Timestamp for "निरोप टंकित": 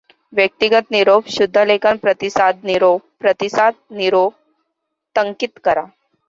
3.91-5.57